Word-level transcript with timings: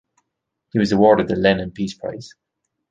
He 0.73 0.79
was 0.79 0.91
awarded 0.93 1.27
the 1.27 1.35
Lenin 1.35 1.69
Peace 1.69 1.93
Prize. 1.93 2.31